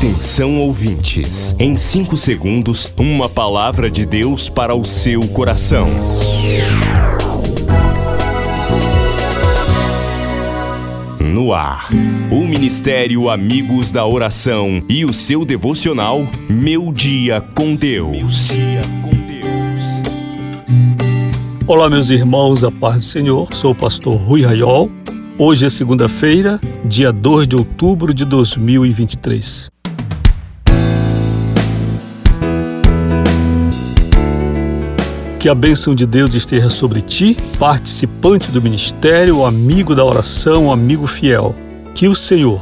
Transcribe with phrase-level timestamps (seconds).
[0.00, 5.86] Atenção ouvintes, em 5 segundos, uma palavra de Deus para o seu coração.
[11.20, 11.90] No ar,
[12.30, 18.48] o Ministério Amigos da Oração e o seu devocional Meu Dia com Deus.
[21.66, 23.54] Olá, meus irmãos, a paz do Senhor.
[23.54, 24.90] Sou o pastor Rui Raiol.
[25.36, 29.70] Hoje é segunda-feira, dia 2 de outubro de 2023.
[35.40, 41.06] Que a bênção de Deus esteja sobre ti, participante do ministério, amigo da oração, amigo
[41.06, 41.56] fiel.
[41.94, 42.60] Que o Senhor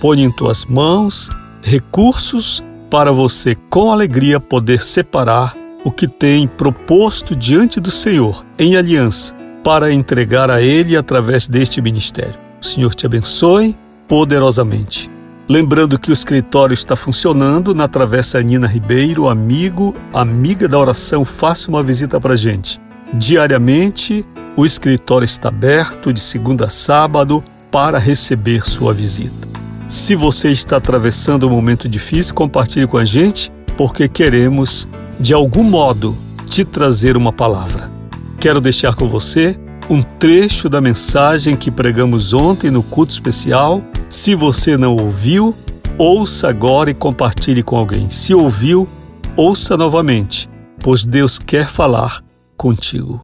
[0.00, 1.28] ponha em tuas mãos
[1.62, 8.74] recursos para você, com alegria, poder separar o que tem proposto diante do Senhor em
[8.74, 12.36] aliança para entregar a Ele através deste ministério.
[12.58, 13.76] O Senhor te abençoe
[14.08, 15.13] poderosamente.
[15.46, 21.68] Lembrando que o escritório está funcionando na Travessa Nina Ribeiro, amigo, amiga da oração, faça
[21.68, 22.80] uma visita para gente.
[23.12, 24.24] Diariamente,
[24.56, 29.46] o escritório está aberto de segunda a sábado para receber sua visita.
[29.86, 34.88] Se você está atravessando um momento difícil, compartilhe com a gente, porque queremos,
[35.20, 37.92] de algum modo, te trazer uma palavra.
[38.40, 43.84] Quero deixar com você um trecho da mensagem que pregamos ontem no culto especial.
[44.14, 45.52] Se você não ouviu,
[45.98, 48.08] ouça agora e compartilhe com alguém.
[48.10, 48.88] Se ouviu,
[49.36, 50.48] ouça novamente,
[50.80, 52.22] pois Deus quer falar
[52.56, 53.22] contigo.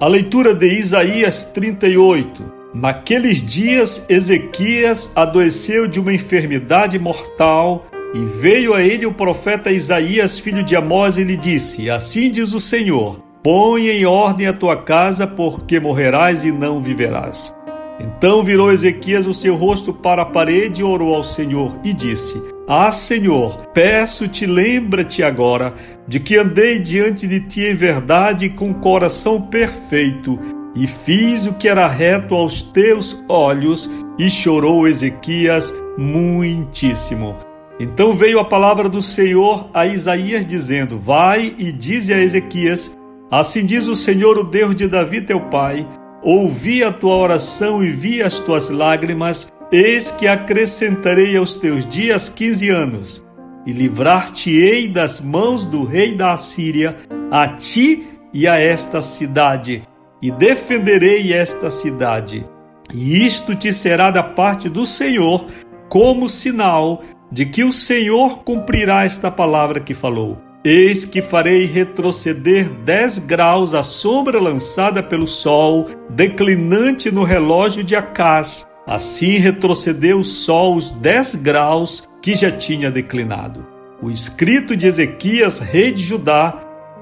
[0.00, 2.42] A leitura de Isaías 38.
[2.74, 10.36] Naqueles dias, Ezequias adoeceu de uma enfermidade mortal e veio a ele o profeta Isaías,
[10.36, 14.76] filho de Amós, e lhe disse: Assim diz o Senhor Põe em ordem a tua
[14.76, 17.54] casa, porque morrerás e não viverás.
[18.00, 22.40] Então virou Ezequias o seu rosto para a parede e orou ao Senhor e disse:
[22.66, 25.74] Ah, Senhor, peço-te, lembra-te agora
[26.06, 30.38] de que andei diante de ti em verdade com coração perfeito,
[30.74, 33.90] e fiz o que era reto aos teus olhos.
[34.18, 37.36] E chorou Ezequias muitíssimo.
[37.78, 42.98] Então veio a palavra do Senhor a Isaías, dizendo: Vai e dize a Ezequias
[43.30, 45.86] Assim diz o Senhor, o Deus de Davi, teu pai:
[46.22, 52.28] Ouvi a tua oração e vi as tuas lágrimas, eis que acrescentarei aos teus dias
[52.28, 53.24] quinze anos,
[53.64, 56.96] e livrar-te-ei das mãos do rei da Assíria,
[57.30, 59.84] a ti e a esta cidade,
[60.20, 62.44] e defenderei esta cidade.
[62.92, 65.46] E isto te será da parte do Senhor,
[65.88, 70.47] como sinal de que o Senhor cumprirá esta palavra que falou.
[70.64, 77.94] Eis que farei retroceder dez graus a sombra lançada pelo sol, declinante no relógio de
[77.94, 78.66] Acás.
[78.84, 83.66] Assim retrocedeu o sol os dez graus que já tinha declinado.
[84.02, 86.58] O escrito de Ezequias, rei de Judá,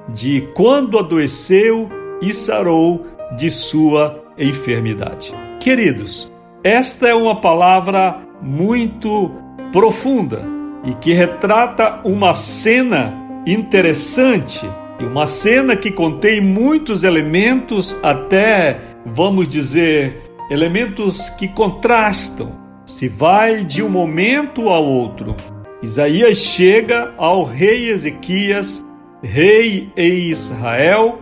[0.09, 1.91] de quando adoeceu
[2.21, 3.07] e sarou
[3.37, 5.33] de sua enfermidade.
[5.61, 6.31] Queridos,
[6.63, 9.33] esta é uma palavra muito
[9.73, 10.43] profunda
[10.85, 14.69] e que retrata uma cena interessante
[14.99, 20.21] e uma cena que contém muitos elementos, até vamos dizer,
[20.51, 22.65] elementos que contrastam.
[22.85, 25.35] Se vai de um momento ao outro.
[25.83, 28.85] Isaías chega ao rei Ezequias,
[29.23, 31.19] rei em Israel,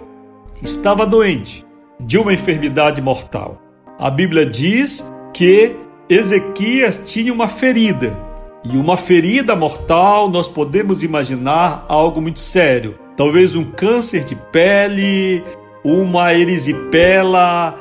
[0.63, 1.65] estava doente
[1.99, 3.61] de uma enfermidade mortal.
[3.99, 5.75] A Bíblia diz que
[6.09, 8.24] Ezequias tinha uma ferida
[8.65, 12.95] e uma ferida mortal, nós podemos imaginar algo muito sério.
[13.17, 15.45] Talvez um câncer de pele,
[15.85, 17.77] uma erisipela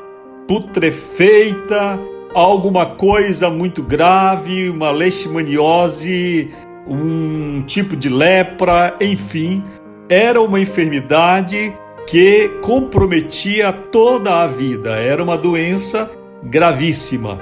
[0.46, 1.98] putrefeita,
[2.34, 6.50] alguma coisa muito grave, uma leishmaniose,
[6.86, 9.64] um tipo de lepra, enfim,
[10.08, 11.72] era uma enfermidade
[12.06, 16.10] que comprometia toda a vida, era uma doença
[16.42, 17.38] gravíssima.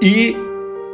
[0.00, 0.34] E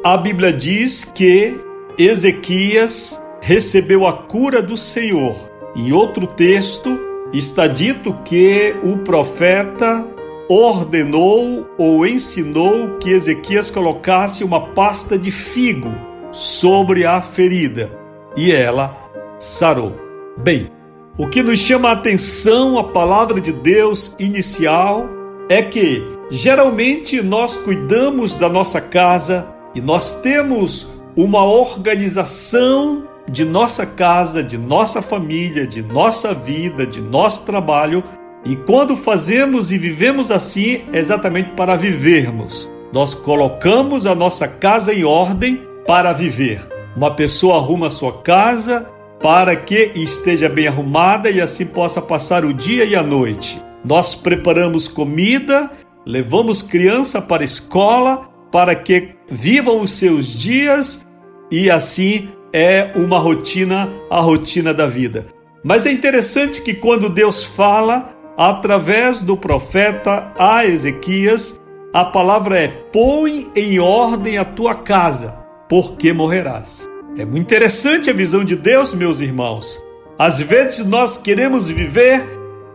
[0.05, 1.61] a Bíblia diz que
[1.99, 5.35] Ezequias recebeu a cura do Senhor.
[5.75, 6.99] Em outro texto
[7.33, 10.06] está dito que o profeta
[10.49, 15.93] ordenou ou ensinou que Ezequias colocasse uma pasta de figo
[16.31, 17.91] sobre a ferida
[18.37, 18.97] e ela
[19.38, 19.99] sarou.
[20.37, 20.71] Bem,
[21.19, 25.09] o que nos chama a atenção a palavra de Deus inicial
[25.49, 33.87] é que geralmente nós cuidamos da nossa casa e nós temos uma organização de nossa
[33.87, 38.03] casa, de nossa família, de nossa vida, de nosso trabalho.
[38.44, 42.70] E quando fazemos e vivemos assim, é exatamente para vivermos.
[42.93, 46.67] Nós colocamos a nossa casa em ordem para viver.
[46.97, 48.87] Uma pessoa arruma a sua casa
[49.23, 53.62] para que esteja bem arrumada e assim possa passar o dia e a noite.
[53.85, 55.70] Nós preparamos comida,
[56.05, 61.06] levamos criança para a escola para que vivam os seus dias
[61.50, 65.26] e assim é uma rotina, a rotina da vida.
[65.64, 71.58] Mas é interessante que quando Deus fala através do profeta a Ezequias,
[71.94, 75.38] a palavra é: põe em ordem a tua casa,
[75.69, 76.88] porque morrerás.
[77.17, 79.82] É muito interessante a visão de Deus, meus irmãos.
[80.19, 82.23] Às vezes nós queremos viver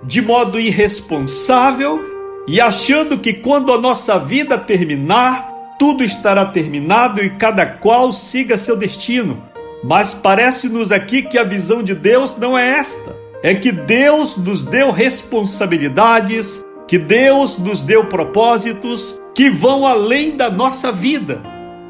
[0.04, 2.02] de modo irresponsável
[2.48, 8.58] e achando que quando a nossa vida terminar, tudo estará terminado e cada qual siga
[8.58, 9.44] seu destino.
[9.84, 13.16] Mas parece-nos aqui que a visão de Deus não é esta.
[13.44, 20.50] É que Deus nos deu responsabilidades, que Deus nos deu propósitos que vão além da
[20.50, 21.42] nossa vida.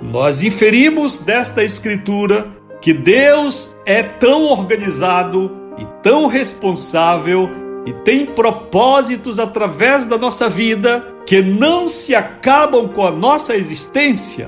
[0.01, 2.47] Nós inferimos desta escritura
[2.81, 7.49] que Deus é tão organizado e tão responsável
[7.85, 14.47] e tem propósitos através da nossa vida que não se acabam com a nossa existência,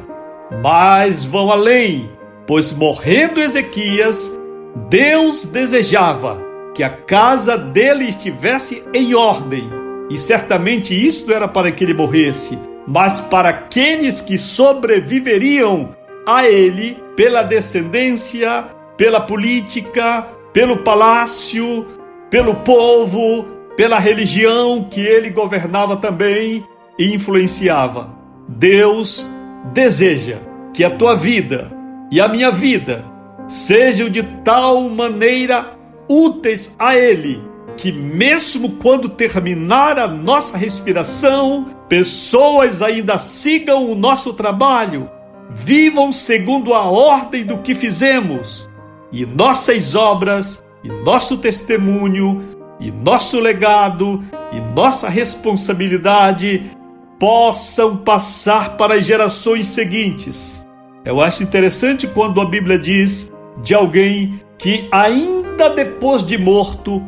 [0.63, 2.09] mas vão além,
[2.47, 4.39] pois morrendo Ezequias,
[4.87, 6.41] Deus desejava
[6.73, 9.69] que a casa dele estivesse em ordem,
[10.09, 15.93] e certamente isso era para que ele morresse, mas para aqueles que sobreviveriam
[16.25, 21.85] a ele pela descendência, pela política, pelo palácio,
[22.29, 26.65] pelo povo, pela religião que ele governava também
[26.97, 28.13] e influenciava.
[28.47, 29.29] Deus
[29.73, 30.37] deseja
[30.73, 31.71] que a tua vida
[32.11, 33.05] e a minha vida
[33.47, 35.77] sejam de tal maneira
[36.07, 44.33] úteis a Ele que, mesmo quando terminar a nossa respiração, pessoas ainda sigam o nosso
[44.33, 45.09] trabalho,
[45.49, 48.69] vivam segundo a ordem do que fizemos,
[49.13, 52.43] e nossas obras, e nosso testemunho,
[52.79, 56.71] e nosso legado, e nossa responsabilidade
[57.19, 60.65] possam passar para as gerações seguintes.
[61.03, 63.31] Eu acho interessante quando a Bíblia diz
[63.61, 67.03] de alguém que, ainda depois de morto,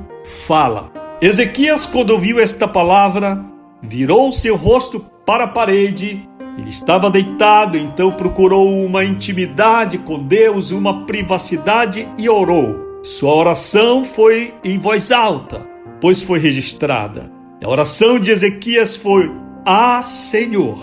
[0.45, 0.91] fala.
[1.21, 3.43] Ezequias, quando ouviu esta palavra,
[3.81, 6.27] virou seu rosto para a parede.
[6.57, 12.90] Ele estava deitado, então procurou uma intimidade com Deus, uma privacidade e orou.
[13.03, 15.67] Sua oração foi em voz alta,
[15.99, 17.31] pois foi registrada.
[17.63, 19.31] A oração de Ezequias foi:
[19.65, 20.77] Ah, Senhor,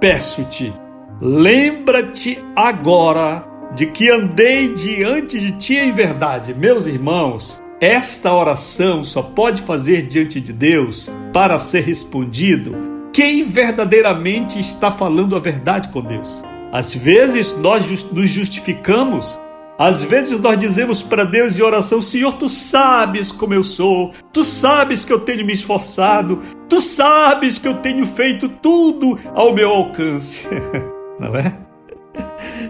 [0.00, 0.72] peço-te,
[1.20, 6.52] lembra-te agora de que andei diante de ti em verdade.
[6.52, 12.74] Meus irmãos, esta oração só pode fazer diante de Deus para ser respondido
[13.12, 16.42] quem verdadeiramente está falando a verdade com Deus.
[16.72, 19.38] Às vezes nós nos justificamos,
[19.78, 24.44] às vezes nós dizemos para Deus em oração: Senhor, tu sabes como eu sou, tu
[24.44, 29.70] sabes que eu tenho me esforçado, tu sabes que eu tenho feito tudo ao meu
[29.70, 30.48] alcance.
[31.18, 31.56] Não é?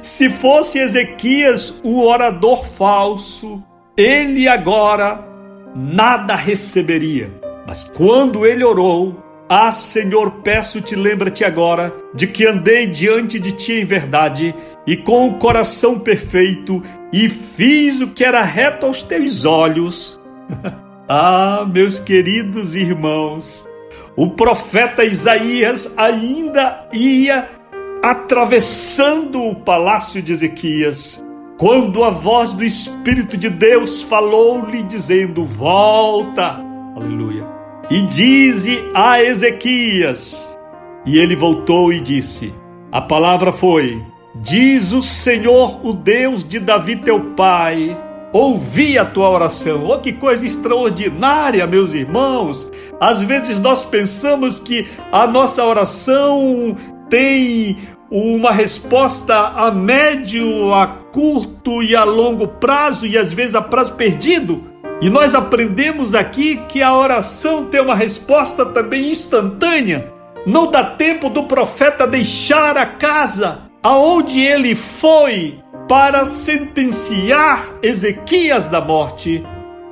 [0.02, 3.62] Se fosse Ezequias o orador falso,
[3.96, 5.26] ele agora
[5.74, 7.32] nada receberia.
[7.66, 13.74] Mas quando ele orou, ah, Senhor, peço-te, lembra-te agora de que andei diante de ti
[13.74, 14.54] em verdade
[14.86, 16.82] e com o coração perfeito
[17.12, 20.20] e fiz o que era reto aos teus olhos.
[21.08, 23.68] ah, meus queridos irmãos,
[24.16, 27.48] o profeta Isaías ainda ia
[28.02, 31.24] atravessando o palácio de Ezequias
[31.58, 36.60] quando a voz do Espírito de Deus falou-lhe, dizendo: Volta,
[36.96, 37.46] aleluia,
[37.90, 40.58] e dize a Ezequias.
[41.06, 42.52] E ele voltou e disse:
[42.90, 44.02] A palavra foi:
[44.34, 47.96] Diz o Senhor, o Deus de Davi teu pai,
[48.32, 49.86] ouvi a tua oração.
[49.86, 52.70] Oh, que coisa extraordinária, meus irmãos!
[53.00, 56.74] Às vezes nós pensamos que a nossa oração
[57.08, 57.76] tem
[58.10, 63.94] uma resposta a médio, a curto e a longo prazo e às vezes a prazo
[63.94, 64.73] perdido.
[65.00, 70.12] E nós aprendemos aqui que a oração tem uma resposta também instantânea.
[70.46, 75.58] Não dá tempo do profeta deixar a casa aonde ele foi
[75.88, 79.44] para sentenciar Ezequias da morte.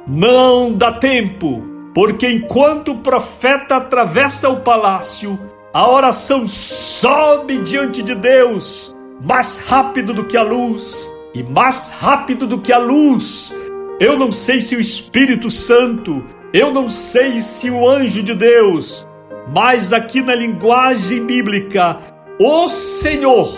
[0.07, 1.63] Não dá tempo,
[1.95, 5.39] porque enquanto o profeta atravessa o palácio,
[5.73, 12.47] a oração sobe diante de Deus mais rápido do que a luz e mais rápido
[12.47, 13.55] do que a luz.
[14.01, 19.07] Eu não sei se o Espírito Santo, eu não sei se o anjo de Deus,
[19.53, 21.99] mas aqui na linguagem bíblica,
[22.41, 23.49] o Senhor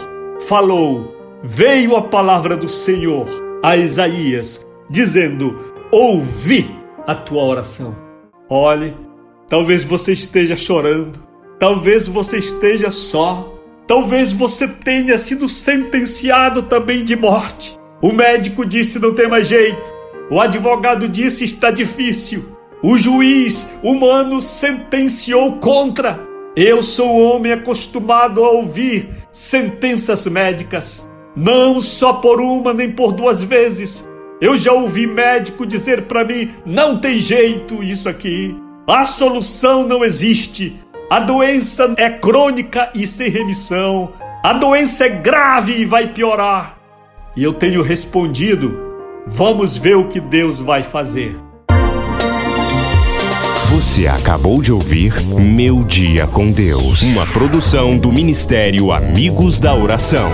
[0.41, 3.29] falou: veio a palavra do Senhor
[3.63, 5.59] a Isaías, dizendo:
[5.91, 6.69] Ouvi
[7.07, 7.97] a tua oração.
[8.49, 8.95] Olhe,
[9.49, 11.19] talvez você esteja chorando,
[11.59, 13.55] talvez você esteja só,
[13.87, 17.77] talvez você tenha sido sentenciado também de morte.
[18.03, 19.94] O médico disse: não tem mais jeito.
[20.31, 22.57] O advogado disse: está difícil.
[22.83, 26.21] O juiz humano sentenciou contra.
[26.57, 33.43] Eu sou homem acostumado a ouvir sentenças médicas, não só por uma nem por duas
[33.43, 34.09] vezes.
[34.41, 40.05] Eu já ouvi médico dizer para mim: não tem jeito isso aqui, a solução não
[40.05, 40.79] existe,
[41.11, 44.13] a doença é crônica e sem remissão,
[44.43, 46.79] a doença é grave e vai piorar.
[47.37, 48.94] E eu tenho respondido:
[49.27, 51.37] vamos ver o que Deus vai fazer.
[53.71, 60.31] Você acabou de ouvir Meu Dia com Deus, uma produção do Ministério Amigos da Oração.